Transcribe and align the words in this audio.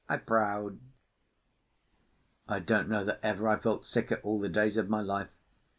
I 0.09 0.17
proud." 0.17 0.79
I 2.49 2.57
don't 2.57 2.89
know 2.89 3.03
that 3.05 3.19
ever 3.21 3.47
I 3.47 3.57
felt 3.59 3.85
sicker 3.85 4.15
all 4.23 4.39
the 4.39 4.49
days 4.49 4.75
of 4.75 4.89
my 4.89 5.01
life. 5.01 5.29